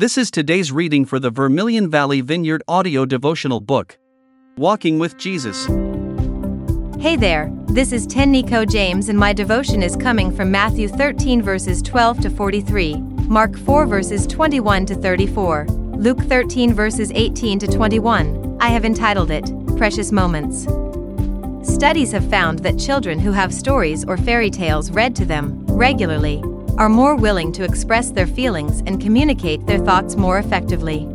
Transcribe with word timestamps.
This 0.00 0.16
is 0.16 0.30
today's 0.30 0.72
reading 0.72 1.04
for 1.04 1.18
the 1.18 1.28
Vermilion 1.28 1.90
Valley 1.90 2.22
Vineyard 2.22 2.62
audio 2.66 3.04
devotional 3.04 3.60
book 3.60 3.98
Walking 4.56 4.98
with 4.98 5.18
Jesus. 5.18 5.66
Hey 6.98 7.16
there, 7.16 7.52
this 7.66 7.92
is 7.92 8.06
Teneko 8.06 8.66
James, 8.66 9.10
and 9.10 9.18
my 9.18 9.34
devotion 9.34 9.82
is 9.82 9.96
coming 9.96 10.34
from 10.34 10.50
Matthew 10.50 10.88
13 10.88 11.42
verses 11.42 11.82
12 11.82 12.20
to 12.20 12.30
43, 12.30 12.96
Mark 13.28 13.58
4 13.58 13.84
verses 13.84 14.26
21 14.26 14.86
to 14.86 14.94
34, 14.94 15.66
Luke 15.68 16.20
13 16.20 16.72
verses 16.72 17.12
18 17.14 17.58
to 17.58 17.66
21. 17.66 18.56
I 18.58 18.68
have 18.68 18.86
entitled 18.86 19.30
it, 19.30 19.52
Precious 19.76 20.12
Moments. 20.12 20.62
Studies 21.70 22.10
have 22.12 22.30
found 22.30 22.60
that 22.60 22.78
children 22.78 23.18
who 23.18 23.32
have 23.32 23.52
stories 23.52 24.06
or 24.06 24.16
fairy 24.16 24.48
tales 24.48 24.90
read 24.90 25.14
to 25.16 25.26
them 25.26 25.62
regularly 25.66 26.42
are 26.80 26.88
more 26.88 27.14
willing 27.14 27.52
to 27.52 27.62
express 27.62 28.10
their 28.10 28.26
feelings 28.26 28.82
and 28.86 29.02
communicate 29.02 29.66
their 29.66 29.78
thoughts 29.78 30.16
more 30.16 30.38
effectively. 30.38 31.06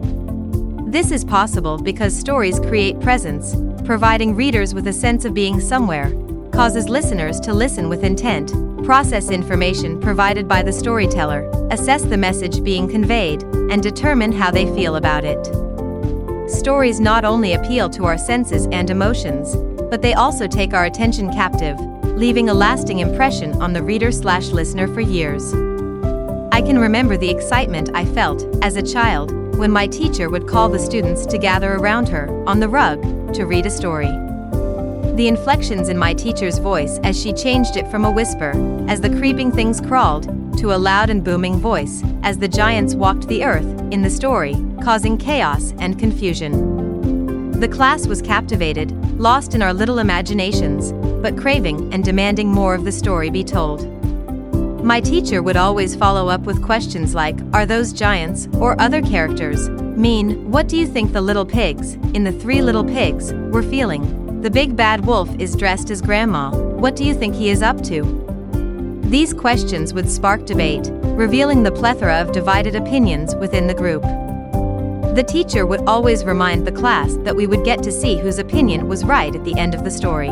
This 0.92 1.10
is 1.10 1.26
possible 1.26 1.80
because 1.80 2.16
stories 2.16 2.60
create 2.60 3.00
presence, 3.00 3.56
providing 3.84 4.36
readers 4.36 4.76
with 4.76 4.88
a 4.88 4.94
sense 4.94 5.26
of 5.26 5.34
being 5.34 5.60
somewhere, 5.60 6.12
causes 6.52 6.88
listeners 6.88 7.40
to 7.40 7.52
listen 7.52 7.90
with 7.90 8.04
intent, 8.04 8.54
process 8.86 9.32
information 9.32 10.00
provided 10.00 10.48
by 10.48 10.62
the 10.62 10.72
storyteller, 10.72 11.50
assess 11.72 12.04
the 12.04 12.16
message 12.16 12.64
being 12.64 12.88
conveyed, 12.88 13.42
and 13.72 13.82
determine 13.82 14.32
how 14.32 14.52
they 14.52 14.68
feel 14.76 14.98
about 14.98 15.26
it. 15.26 15.44
Stories 16.48 17.00
not 17.00 17.26
only 17.26 17.54
appeal 17.54 17.90
to 17.90 18.06
our 18.06 18.20
senses 18.20 18.68
and 18.72 18.92
emotions, 18.92 19.56
but 19.90 20.04
they 20.04 20.14
also 20.14 20.46
take 20.46 20.76
our 20.76 20.86
attention 20.86 21.34
captive, 21.34 21.76
leaving 22.16 22.48
a 22.48 22.54
lasting 22.54 23.00
impression 23.00 23.62
on 23.62 23.74
the 23.74 23.84
reader 23.84 24.10
slash 24.10 24.48
listener 24.48 24.88
for 24.88 25.02
years. 25.02 25.54
I 26.54 26.62
can 26.62 26.80
remember 26.80 27.18
the 27.18 27.30
excitement 27.30 27.90
I 27.94 28.06
felt, 28.06 28.46
as 28.64 28.78
a 28.78 28.82
child, 28.82 29.34
when 29.58 29.70
my 29.70 29.86
teacher 29.86 30.30
would 30.30 30.48
call 30.48 30.70
the 30.70 30.80
students 30.80 31.26
to 31.26 31.38
gather 31.38 31.74
around 31.74 32.08
her, 32.08 32.30
on 32.48 32.62
the 32.62 32.70
rug, 32.70 33.34
to 33.34 33.46
read 33.46 33.66
a 33.66 33.70
story. 33.70 34.12
The 35.16 35.28
inflections 35.28 35.90
in 35.90 35.98
my 35.98 36.14
teacher's 36.14 36.58
voice 36.58 37.00
as 37.04 37.22
she 37.22 37.34
changed 37.34 37.76
it 37.76 37.92
from 37.92 38.06
a 38.06 38.12
whisper, 38.12 38.54
as 38.88 39.02
the 39.02 39.10
creeping 39.10 39.52
things 39.52 39.82
crawled, 39.82 40.24
to 40.60 40.74
a 40.74 40.78
loud 40.78 41.10
and 41.10 41.22
booming 41.22 41.58
voice, 41.60 42.02
as 42.24 42.38
the 42.38 42.48
giants 42.48 42.96
walked 42.96 43.28
the 43.28 43.44
earth, 43.44 43.68
in 43.92 44.02
the 44.02 44.10
story, 44.10 44.56
causing 44.82 45.18
chaos 45.18 45.74
and 45.80 46.00
confusion. 46.00 47.52
The 47.60 47.68
class 47.68 48.08
was 48.08 48.22
captivated, 48.22 48.92
lost 49.20 49.54
in 49.54 49.62
our 49.62 49.74
little 49.74 50.00
imaginations, 50.00 50.94
but 51.26 51.36
craving 51.36 51.92
and 51.92 52.04
demanding 52.04 52.48
more 52.48 52.76
of 52.76 52.86
the 52.86 52.92
story 52.92 53.32
be 53.32 53.44
told. 53.44 53.82
My 54.86 55.02
teacher 55.02 55.42
would 55.42 55.58
always 55.58 55.96
follow 55.96 56.30
up 56.30 56.42
with 56.42 56.62
questions 56.62 57.16
like 57.16 57.36
Are 57.52 57.66
those 57.66 57.94
giants, 57.94 58.48
or 58.60 58.80
other 58.80 59.02
characters, 59.02 59.68
mean, 59.70 60.52
what 60.52 60.68
do 60.68 60.78
you 60.78 60.86
think 60.86 61.14
the 61.14 61.22
little 61.22 61.44
pigs, 61.44 61.94
in 62.14 62.26
the 62.26 62.32
three 62.32 62.62
little 62.62 62.84
pigs, 62.84 63.34
were 63.34 63.64
feeling? 63.64 64.40
The 64.44 64.52
big 64.52 64.76
bad 64.76 65.04
wolf 65.08 65.28
is 65.40 65.56
dressed 65.56 65.90
as 65.90 66.00
grandma, 66.00 66.52
what 66.52 66.96
do 66.96 67.04
you 67.04 67.16
think 67.16 67.34
he 67.34 67.50
is 67.50 67.64
up 67.64 67.82
to? 67.86 68.04
These 69.06 69.34
questions 69.34 69.96
would 69.96 70.12
spark 70.12 70.46
debate, 70.46 70.92
revealing 71.18 71.64
the 71.64 71.72
plethora 71.72 72.22
of 72.22 72.34
divided 72.34 72.76
opinions 72.76 73.34
within 73.38 73.66
the 73.66 73.74
group. 73.74 74.04
The 75.16 75.26
teacher 75.28 75.66
would 75.66 75.82
always 75.88 76.24
remind 76.24 76.68
the 76.68 76.72
class 76.72 77.16
that 77.22 77.36
we 77.36 77.48
would 77.48 77.66
get 77.66 77.82
to 77.82 77.92
see 77.92 78.16
whose 78.16 78.38
opinion 78.38 78.88
was 78.88 79.04
right 79.04 79.36
at 79.36 79.44
the 79.44 79.58
end 79.58 79.74
of 79.74 79.84
the 79.84 79.90
story. 79.90 80.30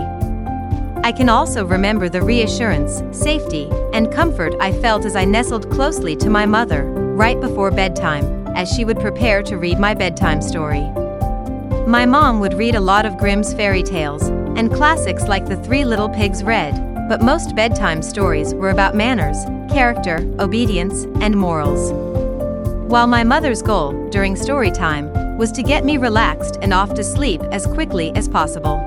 I 1.03 1.11
can 1.11 1.27
also 1.27 1.65
remember 1.65 2.07
the 2.07 2.21
reassurance, 2.21 3.03
safety, 3.11 3.67
and 3.91 4.09
comfort 4.09 4.55
I 4.61 4.71
felt 4.71 5.03
as 5.03 5.17
I 5.17 5.25
nestled 5.25 5.69
closely 5.69 6.15
to 6.15 6.29
my 6.29 6.45
mother, 6.45 6.85
right 6.85 7.37
before 7.41 7.71
bedtime, 7.71 8.47
as 8.55 8.71
she 8.71 8.85
would 8.85 9.01
prepare 9.01 9.43
to 9.43 9.57
read 9.57 9.79
my 9.79 9.93
bedtime 9.93 10.41
story. 10.41 10.89
My 11.85 12.05
mom 12.05 12.39
would 12.39 12.53
read 12.53 12.75
a 12.75 12.79
lot 12.79 13.05
of 13.05 13.17
Grimm's 13.17 13.53
fairy 13.53 13.83
tales, 13.83 14.29
and 14.57 14.73
classics 14.73 15.27
like 15.27 15.45
The 15.45 15.57
Three 15.57 15.83
Little 15.83 16.07
Pigs 16.07 16.41
read, 16.41 16.73
but 17.09 17.21
most 17.21 17.53
bedtime 17.53 18.01
stories 18.01 18.53
were 18.53 18.69
about 18.69 18.95
manners, 18.95 19.43
character, 19.69 20.19
obedience, 20.39 21.03
and 21.19 21.35
morals. 21.35 21.91
While 22.89 23.07
my 23.07 23.25
mother's 23.25 23.61
goal, 23.61 23.91
during 24.09 24.37
story 24.37 24.71
time, 24.71 25.11
was 25.37 25.51
to 25.51 25.63
get 25.63 25.83
me 25.83 25.97
relaxed 25.97 26.59
and 26.61 26.73
off 26.73 26.93
to 26.93 27.03
sleep 27.03 27.41
as 27.51 27.67
quickly 27.67 28.15
as 28.15 28.29
possible. 28.29 28.82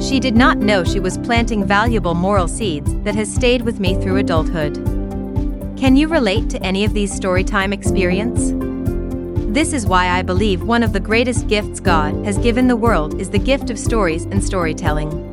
She 0.00 0.20
did 0.20 0.36
not 0.36 0.58
know 0.58 0.84
she 0.84 1.00
was 1.00 1.18
planting 1.18 1.64
valuable 1.64 2.14
moral 2.14 2.48
seeds 2.48 2.94
that 3.04 3.14
has 3.14 3.32
stayed 3.32 3.62
with 3.62 3.80
me 3.80 3.94
through 3.94 4.16
adulthood. 4.16 4.74
Can 5.78 5.96
you 5.96 6.08
relate 6.08 6.50
to 6.50 6.62
any 6.62 6.84
of 6.84 6.94
these 6.94 7.18
storytime 7.18 7.72
experience? 7.72 8.52
This 9.54 9.72
is 9.72 9.86
why 9.86 10.08
I 10.08 10.22
believe 10.22 10.62
one 10.62 10.82
of 10.82 10.92
the 10.92 11.00
greatest 11.00 11.46
gifts 11.46 11.80
God 11.80 12.24
has 12.24 12.38
given 12.38 12.66
the 12.66 12.76
world 12.76 13.20
is 13.20 13.30
the 13.30 13.38
gift 13.38 13.70
of 13.70 13.78
stories 13.78 14.24
and 14.24 14.42
storytelling. 14.42 15.30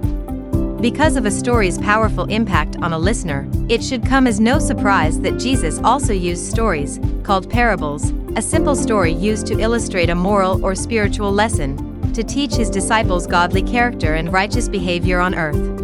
Because 0.82 1.16
of 1.16 1.26
a 1.26 1.32
story's 1.32 1.78
powerful 1.78 2.26
impact 2.26 2.76
on 2.78 2.94
a 2.94 3.00
listener, 3.00 3.48
it 3.70 3.84
should 3.84 4.06
come 4.06 4.26
as 4.26 4.40
no 4.40 4.58
surprise 4.60 5.20
that 5.22 5.40
Jesus 5.40 5.80
also 5.84 6.14
used 6.14 6.50
stories, 6.50 7.00
called 7.24 7.50
parables, 7.50 8.14
a 8.36 8.42
simple 8.42 8.76
story 8.76 9.12
used 9.12 9.48
to 9.48 9.60
illustrate 9.60 10.10
a 10.10 10.16
moral 10.16 10.64
or 10.66 10.74
spiritual 10.76 11.32
lesson, 11.32 11.91
to 12.14 12.24
teach 12.24 12.54
his 12.54 12.70
disciples 12.70 13.28
godly 13.28 13.62
character 13.62 14.16
and 14.16 14.32
righteous 14.32 14.68
behavior 14.68 15.20
on 15.20 15.36
earth. 15.36 15.82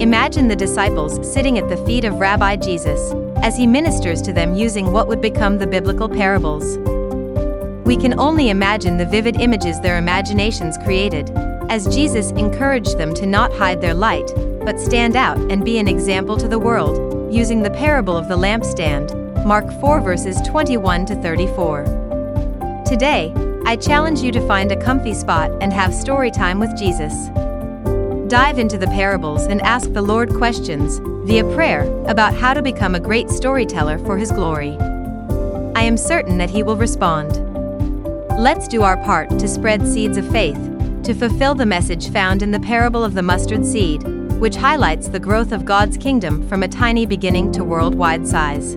Imagine 0.00 0.48
the 0.48 0.56
disciples 0.56 1.32
sitting 1.32 1.58
at 1.58 1.68
the 1.68 1.76
feet 1.86 2.04
of 2.04 2.14
Rabbi 2.14 2.56
Jesus 2.56 3.12
as 3.42 3.56
he 3.56 3.66
ministers 3.66 4.20
to 4.22 4.32
them 4.32 4.54
using 4.54 4.90
what 4.90 5.06
would 5.06 5.20
become 5.20 5.58
the 5.58 5.66
biblical 5.66 6.08
parables. 6.08 6.78
We 7.86 7.96
can 7.96 8.18
only 8.18 8.48
imagine 8.48 8.96
the 8.96 9.06
vivid 9.06 9.40
images 9.40 9.80
their 9.80 9.98
imaginations 9.98 10.78
created, 10.78 11.30
as 11.68 11.94
Jesus 11.94 12.30
encouraged 12.32 12.98
them 12.98 13.14
to 13.14 13.26
not 13.26 13.52
hide 13.52 13.80
their 13.80 13.94
light, 13.94 14.32
but 14.64 14.80
stand 14.80 15.16
out 15.16 15.38
and 15.50 15.64
be 15.64 15.78
an 15.78 15.88
example 15.88 16.36
to 16.38 16.48
the 16.48 16.58
world, 16.58 17.32
using 17.32 17.62
the 17.62 17.70
parable 17.70 18.16
of 18.16 18.28
the 18.28 18.36
lampstand, 18.36 19.24
Mark 19.44 19.70
4 19.80 20.00
verses 20.00 20.40
21 20.42 21.04
to 21.06 21.14
34. 21.16 21.84
Today, 22.86 23.32
I 23.66 23.76
challenge 23.76 24.20
you 24.20 24.30
to 24.32 24.46
find 24.46 24.70
a 24.70 24.80
comfy 24.80 25.14
spot 25.14 25.50
and 25.62 25.72
have 25.72 25.94
story 25.94 26.30
time 26.30 26.60
with 26.60 26.76
Jesus. 26.76 27.28
Dive 28.28 28.58
into 28.58 28.76
the 28.76 28.88
parables 28.88 29.44
and 29.44 29.62
ask 29.62 29.90
the 29.92 30.02
Lord 30.02 30.34
questions, 30.34 31.00
via 31.26 31.44
prayer, 31.54 31.82
about 32.06 32.34
how 32.34 32.52
to 32.52 32.60
become 32.60 32.94
a 32.94 33.00
great 33.00 33.30
storyteller 33.30 33.98
for 33.98 34.18
His 34.18 34.30
glory. 34.30 34.76
I 35.74 35.82
am 35.82 35.96
certain 35.96 36.36
that 36.36 36.50
He 36.50 36.62
will 36.62 36.76
respond. 36.76 37.40
Let's 38.38 38.68
do 38.68 38.82
our 38.82 38.98
part 38.98 39.30
to 39.30 39.48
spread 39.48 39.88
seeds 39.88 40.18
of 40.18 40.30
faith, 40.30 40.58
to 41.04 41.14
fulfill 41.14 41.54
the 41.54 41.64
message 41.64 42.10
found 42.10 42.42
in 42.42 42.50
the 42.50 42.60
parable 42.60 43.02
of 43.02 43.14
the 43.14 43.22
mustard 43.22 43.64
seed, 43.64 44.02
which 44.38 44.56
highlights 44.56 45.08
the 45.08 45.20
growth 45.20 45.52
of 45.52 45.64
God's 45.64 45.96
kingdom 45.96 46.46
from 46.50 46.62
a 46.62 46.68
tiny 46.68 47.06
beginning 47.06 47.50
to 47.52 47.64
worldwide 47.64 48.26
size. 48.26 48.76